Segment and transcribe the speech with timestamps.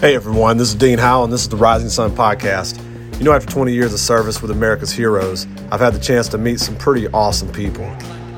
[0.00, 2.82] Hey everyone, this is Dean Howell, and this is the Rising Sun Podcast.
[3.18, 6.38] You know, after 20 years of service with America's heroes, I've had the chance to
[6.38, 7.84] meet some pretty awesome people.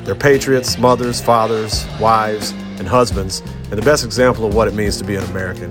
[0.03, 4.97] They're patriots, mothers, fathers, wives, and husbands, and the best example of what it means
[4.97, 5.71] to be an American.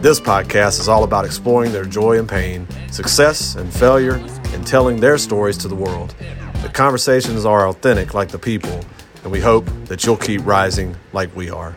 [0.00, 4.14] This podcast is all about exploring their joy and pain, success and failure,
[4.54, 6.14] and telling their stories to the world.
[6.62, 8.80] The conversations are authentic like the people,
[9.24, 11.76] and we hope that you'll keep rising like we are.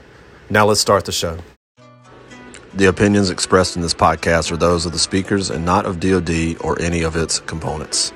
[0.49, 1.37] Now let's start the show.
[2.73, 6.55] The opinions expressed in this podcast are those of the speakers and not of DoD
[6.61, 8.13] or any of its components.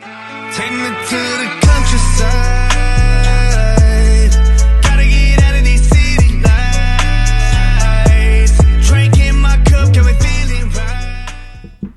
[0.00, 2.70] Take me to the countryside.
[4.80, 6.40] Gotta get out of these city
[8.40, 8.88] lights.
[8.88, 11.92] Drinking my cup, got me feeling right.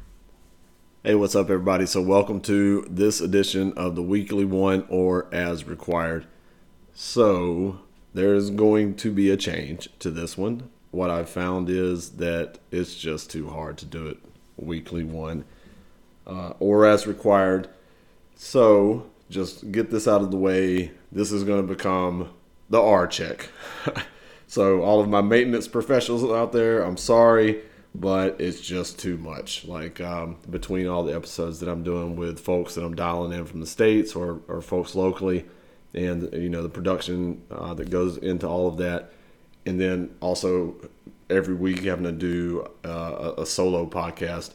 [1.05, 1.85] Hey, what's up, everybody?
[1.85, 6.25] So, welcome to this edition of the weekly one or as required.
[6.93, 7.79] So,
[8.13, 10.69] there's going to be a change to this one.
[10.93, 14.17] What I've found is that it's just too hard to do it
[14.57, 15.43] weekly one
[16.27, 17.67] uh, or as required.
[18.35, 20.91] So, just get this out of the way.
[21.11, 22.29] This is going to become
[22.69, 23.49] the R check.
[24.47, 27.63] so, all of my maintenance professionals out there, I'm sorry,
[27.95, 29.65] but it's just too much.
[29.65, 33.45] Like, um, between all the episodes that I'm doing with folks that I'm dialing in
[33.45, 35.45] from the States or, or folks locally,
[35.95, 39.11] and, you know, the production uh, that goes into all of that.
[39.65, 40.75] And then also
[41.29, 44.51] every week having to do uh, a, solo podcast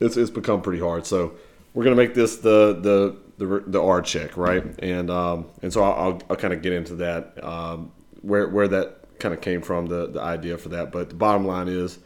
[0.00, 1.06] it's, it's become pretty hard.
[1.06, 1.34] So
[1.74, 4.64] we're gonna make this the the the, the R check, right?
[4.80, 7.92] And um, and so I'll, I'll, kind of get into that um,
[8.22, 10.92] where where that kind of came from the the idea for that.
[10.92, 11.98] But the bottom line is,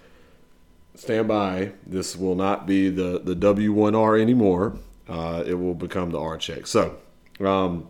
[0.95, 1.73] stand by.
[1.87, 4.77] This will not be the the W1R anymore.
[5.09, 6.67] Uh, it will become the R check.
[6.67, 6.97] So
[7.41, 7.89] um,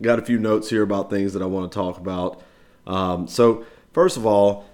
[0.00, 2.42] got a few notes here about things that I want to talk about.
[2.86, 4.66] Um, so first of all.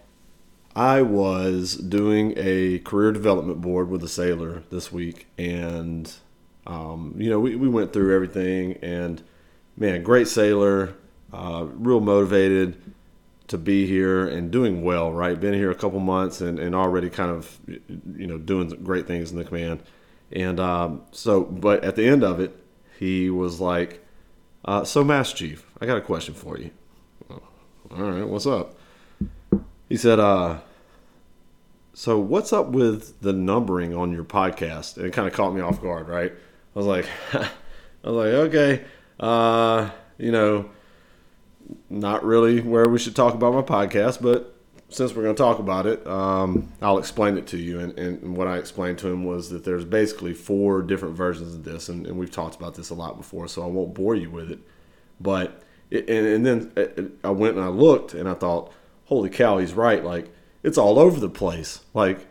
[0.74, 6.10] I was doing a career development board with a sailor this week, and
[6.66, 9.22] um, you know we, we went through everything, and
[9.76, 10.94] man, great sailor,
[11.32, 12.80] uh, real motivated
[13.48, 15.12] to be here and doing well.
[15.12, 19.06] Right, been here a couple months and, and already kind of you know doing great
[19.06, 19.82] things in the command,
[20.30, 22.56] and um, so but at the end of it,
[22.98, 24.02] he was like,
[24.64, 26.70] uh, "So, Master Chief, I got a question for you."
[27.94, 28.74] All right, what's up?
[29.90, 30.60] He said, uh,
[31.92, 34.96] so what's up with the numbering on your podcast?
[34.96, 36.32] And it kind of caught me off guard, right?
[36.32, 37.50] I was like, I
[38.02, 38.84] was like, okay,
[39.20, 40.70] uh, you know,
[41.90, 44.56] not really where we should talk about my podcast, but
[44.88, 47.78] since we're going to talk about it, um, I'll explain it to you.
[47.80, 51.64] And, and, what I explained to him was that there's basically four different versions of
[51.64, 54.30] this, and, and we've talked about this a lot before, so I won't bore you
[54.30, 54.60] with it.
[55.20, 55.61] But
[55.92, 58.72] and, and then uh, I went and I looked, and I thought,
[59.06, 60.04] holy cow, he's right.
[60.04, 60.32] Like
[60.62, 61.80] it's all over the place.
[61.94, 62.26] Like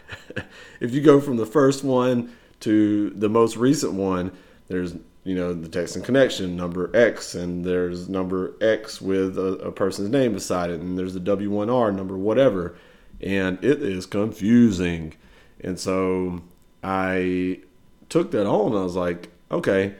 [0.80, 4.32] if you go from the first one to the most recent one,
[4.68, 4.94] there's
[5.24, 10.10] you know the Texan connection number X, and there's number X with a, a person's
[10.10, 12.76] name beside it, and there's the W1R number whatever,
[13.20, 15.14] and it is confusing.
[15.60, 16.42] And so
[16.82, 17.60] I
[18.08, 18.76] took that on.
[18.76, 19.94] I was like, okay,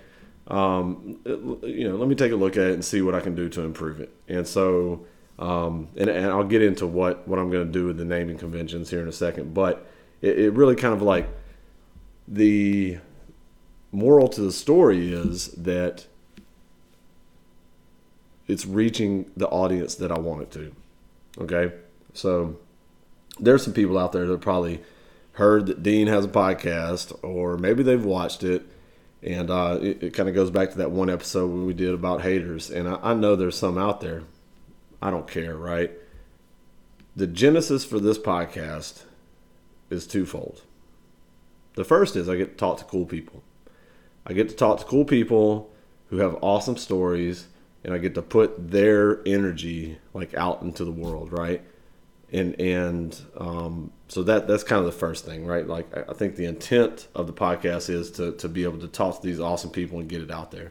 [0.49, 1.21] um,
[1.63, 3.49] you know, let me take a look at it and see what I can do
[3.51, 4.15] to improve it.
[4.29, 5.07] And so
[5.39, 8.39] um, and, and I'll get into what, what I'm going to do with the naming
[8.39, 9.55] conventions here in a second.
[9.55, 9.87] But
[10.23, 11.29] it, it really kind of like
[12.29, 12.99] the
[13.91, 16.07] moral to the story is that
[18.47, 20.75] it's reaching the audience that I want it to.
[21.39, 21.75] Okay.
[22.13, 22.59] So
[23.41, 24.81] there's some people out there that probably
[25.33, 28.67] heard that Dean has a podcast, or maybe they've watched it.
[29.25, 32.21] And uh, it, it kind of goes back to that one episode we did about
[32.21, 32.71] haters.
[32.71, 34.25] And I, I know there's some out there
[35.05, 35.93] I don't care, right?
[37.15, 39.03] The genesis for this podcast
[39.91, 40.63] is twofold.
[41.75, 43.43] The first is I get to talk to cool people.
[44.27, 45.71] I get to talk to cool people
[46.09, 47.49] who have awesome stories
[47.85, 51.63] and I get to put their energy like out into the world, right?
[52.33, 55.67] And and um, so that that's kind of the first thing, right?
[55.67, 59.21] Like I think the intent of the podcast is to to be able to talk
[59.21, 60.71] to these awesome people and get it out there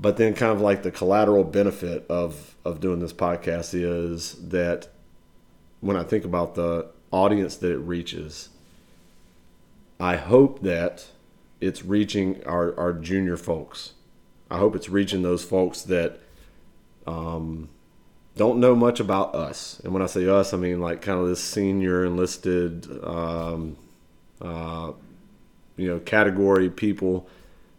[0.00, 4.88] but then kind of like the collateral benefit of of doing this podcast is that
[5.80, 8.50] when I think about the audience that it reaches,
[9.98, 11.06] I hope that
[11.60, 13.94] it's reaching our, our junior folks.
[14.50, 16.20] I hope it's reaching those folks that
[17.06, 17.68] um,
[18.38, 19.80] don't know much about us.
[19.82, 23.76] And when I say us, I mean like kind of this senior enlisted, um,
[24.40, 24.92] uh,
[25.76, 27.28] you know, category people,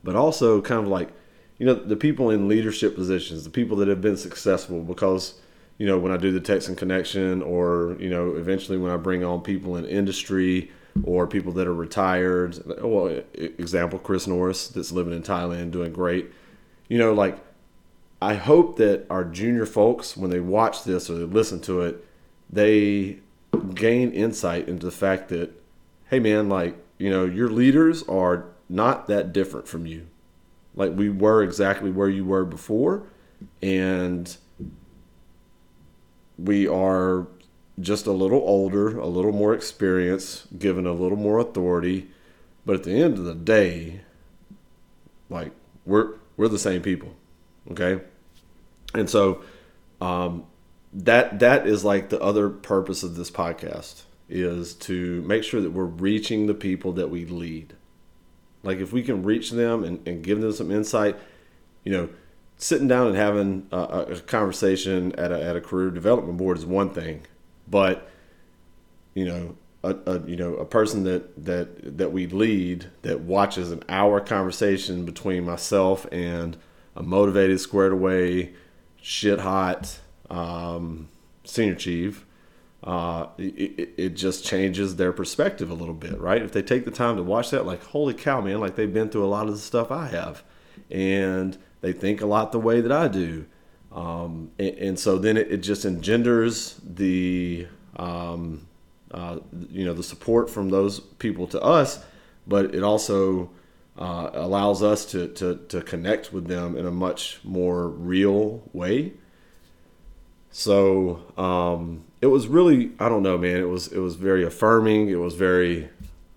[0.03, 1.09] but also kind of like
[1.57, 5.35] you know the people in leadership positions, the people that have been successful, because
[5.77, 9.23] you know, when I do the Texan connection, or you know, eventually when I bring
[9.23, 10.71] on people in industry
[11.03, 12.59] or people that are retired.
[12.81, 16.31] Well, example, Chris Norris that's living in Thailand, doing great.
[16.89, 17.37] You know, like
[18.21, 22.05] I hope that our junior folks, when they watch this or they listen to it,
[22.49, 23.19] they
[23.73, 25.51] gain insight into the fact that,
[26.09, 30.07] hey man, like, you know, your leaders are not that different from you.
[30.75, 33.03] Like we were exactly where you were before,
[33.61, 34.35] and
[36.37, 37.27] we are
[37.79, 42.09] just a little older, a little more experienced, given a little more authority.
[42.65, 44.01] But at the end of the day,
[45.29, 45.51] like
[45.85, 47.15] we're we're the same people,
[47.71, 48.01] okay?
[48.93, 49.43] And so
[50.01, 50.45] um,
[50.93, 55.71] that that is like the other purpose of this podcast is to make sure that
[55.71, 57.73] we're reaching the people that we lead.
[58.63, 61.17] Like if we can reach them and, and give them some insight,
[61.83, 62.09] you know,
[62.57, 66.65] sitting down and having a, a- conversation at a, at a career development board is
[66.65, 67.25] one thing,
[67.67, 68.09] but
[69.15, 73.71] you know, a, a you know a person that that that we lead that watches
[73.71, 76.57] an hour conversation between myself and
[76.99, 78.53] a motivated, squared away,
[79.01, 79.99] shit hot
[80.29, 81.09] um,
[81.45, 82.25] senior chief.
[82.83, 86.41] Uh, it, it- just changes their perspective a little bit, right?
[86.41, 89.09] If they take the time to watch that, like, holy cow, man, like they've been
[89.09, 90.43] through a lot of the stuff I have,
[90.91, 93.45] and they think a lot the way that I do.
[93.91, 97.67] Um, and, and so then it, it just engenders the,
[97.97, 98.67] um,
[99.11, 102.03] uh, you know, the support from those people to us,
[102.47, 103.49] but it also
[103.99, 109.11] uh, allows us to, to, to connect with them in a much more real way.
[110.51, 113.57] So um, it was really, I don't know, man.
[113.57, 115.09] It was it was very affirming.
[115.09, 115.89] It was very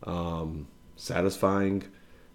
[0.03, 0.67] um,
[0.97, 1.85] satisfying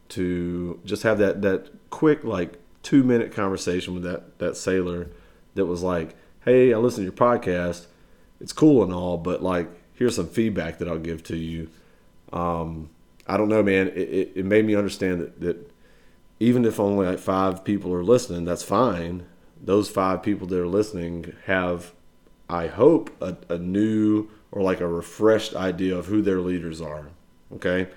[0.10, 5.10] to just have that that quick like two minute conversation with that that sailor
[5.54, 6.16] that was like,
[6.46, 7.86] "Hey, I listened to your podcast.
[8.40, 11.70] It's cool and all, but like, here's some feedback that I'll give to you."
[12.34, 12.90] Um,
[13.28, 13.90] I don't know, man.
[13.90, 15.72] It, it, it made me understand that, that
[16.40, 19.26] even if only like five people are listening, that's fine.
[19.62, 21.94] Those five people that are listening have,
[22.50, 27.10] I hope, a, a new or like a refreshed idea of who their leaders are.
[27.56, 27.88] Okay,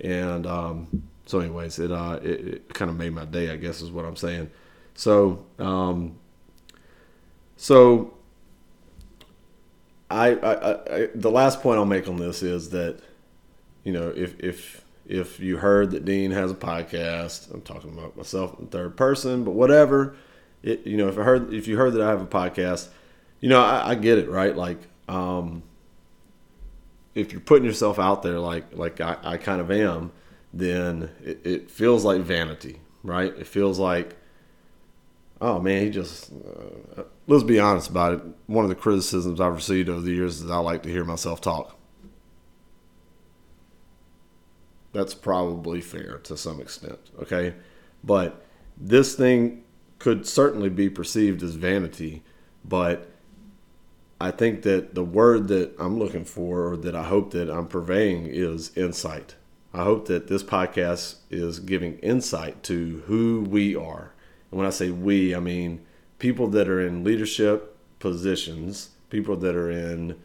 [0.00, 3.50] and um, so, anyways, it uh, it, it kind of made my day.
[3.50, 4.50] I guess is what I'm saying.
[4.94, 6.18] So, um,
[7.56, 8.14] so
[10.10, 13.00] I, I, I, the last point I'll make on this is that
[13.84, 14.79] you know, if if
[15.10, 19.42] if you heard that Dean has a podcast, I'm talking about myself in third person,
[19.42, 20.14] but whatever.
[20.62, 22.88] It, you know, if I heard if you heard that I have a podcast,
[23.40, 24.54] you know, I, I get it, right?
[24.54, 24.78] Like,
[25.08, 25.64] um,
[27.16, 30.12] if you're putting yourself out there, like like I, I kind of am,
[30.54, 33.36] then it, it feels like vanity, right?
[33.36, 34.14] It feels like,
[35.40, 36.30] oh man, he just.
[36.96, 38.22] Uh, let's be honest about it.
[38.46, 41.40] One of the criticisms I've received over the years is I like to hear myself
[41.40, 41.79] talk.
[44.92, 47.54] That's probably fair to some extent, okay?
[48.02, 48.44] But
[48.76, 49.64] this thing
[49.98, 52.22] could certainly be perceived as vanity,
[52.64, 53.10] but
[54.20, 57.66] I think that the word that I'm looking for or that I hope that I'm
[57.66, 59.36] purveying is insight.
[59.72, 64.12] I hope that this podcast is giving insight to who we are.
[64.50, 65.80] And when I say we, I mean
[66.18, 70.18] people that are in leadership positions, people that are in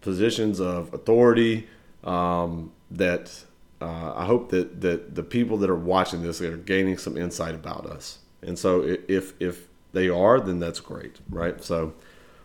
[0.00, 1.68] positions of authority,
[2.04, 3.44] um, that
[3.80, 7.54] uh, I hope that, that the people that are watching this are gaining some insight
[7.54, 8.18] about us.
[8.42, 11.62] And so if, if they are, then that's great, right?
[11.62, 11.94] So,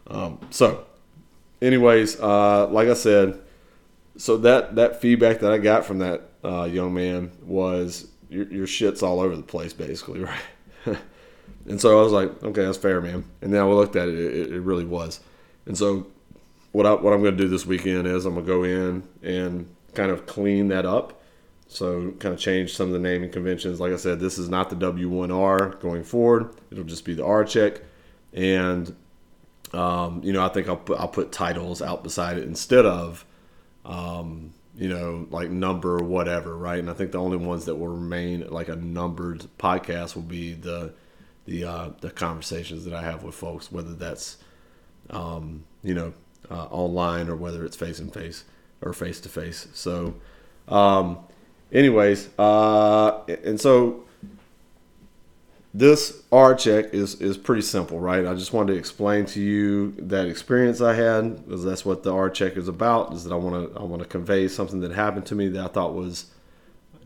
[0.08, 0.86] um, so
[1.62, 3.40] anyways, uh, like I said,
[4.18, 8.68] so that, that feedback that I got from that uh, young man was your, your
[8.68, 10.22] shit's all over the place, basically,
[10.86, 10.98] right?
[11.68, 13.24] and so I was like, okay, that's fair, man.
[13.42, 15.20] And then I looked at it, it, it really was.
[15.66, 16.08] And so
[16.72, 19.04] what I what I'm going to do this weekend is I'm going to go in
[19.22, 21.21] and kind of clean that up.
[21.72, 23.80] So kind of change some of the naming conventions.
[23.80, 26.54] Like I said, this is not the W1R going forward.
[26.70, 27.80] It'll just be the R check,
[28.34, 28.94] and
[29.72, 33.26] um, you know I think I'll put, I'll put titles out beside it instead of
[33.86, 36.80] um, you know like number or whatever, right?
[36.80, 40.54] And I think the only ones that will remain like a numbered podcast will be
[40.54, 40.94] the
[41.46, 44.38] the uh, the conversations that I have with folks, whether that's
[45.10, 46.14] um, you know,
[46.50, 48.44] uh, online or whether it's face to face
[48.82, 49.68] or face to face.
[49.74, 50.16] So,
[50.68, 51.20] um,
[51.72, 54.04] anyways, uh, and so
[55.74, 58.26] this R check is is pretty simple, right?
[58.26, 62.14] I just wanted to explain to you that experience I had because that's what the
[62.14, 63.14] R check is about.
[63.14, 65.64] Is that I want to I want to convey something that happened to me that
[65.64, 66.26] I thought was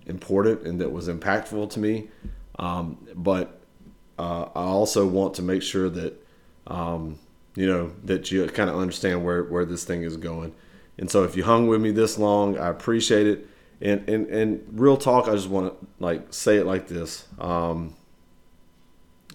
[0.07, 2.09] important and that was impactful to me.
[2.57, 3.59] Um, but
[4.17, 6.25] uh, I also want to make sure that
[6.67, 7.19] um,
[7.55, 10.53] you know, that you kind of understand where, where this thing is going.
[10.97, 13.47] And so if you hung with me this long, I appreciate it.
[13.81, 17.25] And, and, and real talk, I just want to like say it like this.
[17.39, 17.95] Um,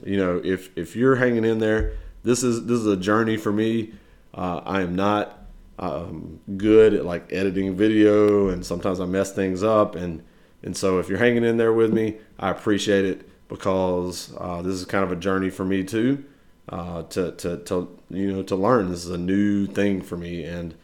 [0.04, 1.92] you know, if, if you're hanging in there,
[2.22, 3.92] this is, this is a journey for me.
[4.32, 5.46] Uh, I am not
[5.78, 9.94] um, good at like editing video and sometimes I mess things up.
[9.94, 10.22] And,
[10.62, 14.74] and so if you're hanging in there with me, I appreciate it because uh, this
[14.74, 16.24] is kind of a journey for me too.
[16.68, 18.90] Uh, to, to, to, you know, to learn.
[18.90, 20.44] This is a new thing for me.
[20.44, 20.76] And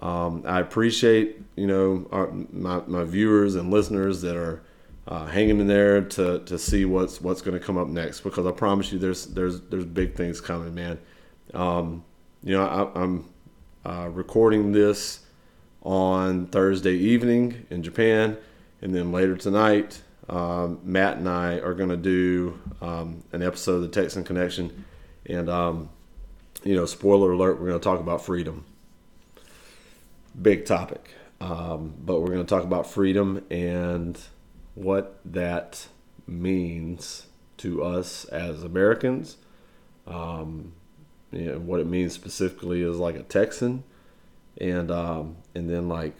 [0.00, 4.62] um, I appreciate, you know, our, my, my viewers and listeners that are
[5.08, 8.46] uh, hanging in there to, to see what's, what's going to come up next, because
[8.46, 10.98] I promise you there's, there's, there's big things coming, man.
[11.54, 12.04] Um,
[12.42, 13.28] you know, I, I'm
[13.84, 15.20] uh, recording this
[15.82, 18.36] on Thursday evening in Japan,
[18.82, 23.76] and then later tonight, um, Matt and I are going to do um, an episode
[23.76, 24.84] of the Texan Connection,
[25.26, 25.88] and um,
[26.64, 28.64] you know, spoiler alert, we're going to talk about freedom.
[30.40, 34.18] Big topic, um, but we're going to talk about freedom and
[34.74, 35.88] what that
[36.26, 37.26] means
[37.58, 39.38] to us as Americans.
[40.06, 40.72] Um,
[41.32, 43.82] you know, what it means specifically is like a Texan,
[44.58, 46.14] and um, and then like,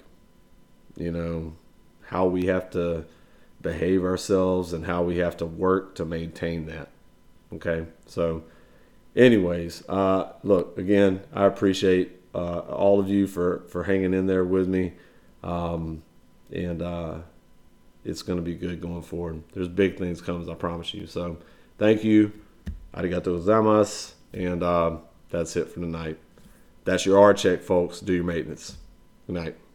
[0.96, 1.54] you know,
[2.06, 3.04] how we have to
[3.61, 6.88] behave ourselves and how we have to work to maintain that.
[7.52, 8.44] Okay, so,
[9.14, 14.45] anyways, uh, look again, I appreciate uh, all of you for for hanging in there
[14.45, 14.93] with me,
[15.43, 16.02] um,
[16.52, 17.19] and uh,
[18.05, 19.43] it's going to be good going forward.
[19.52, 21.07] There's big things coming, I promise you.
[21.07, 21.38] So,
[21.78, 22.33] thank you.
[22.95, 24.12] Arigato gozaimasu.
[24.33, 24.97] And uh,
[25.31, 26.19] that's it for tonight.
[26.85, 28.00] That's your R check, folks.
[28.00, 28.76] Do your maintenance.
[29.26, 29.57] Good night.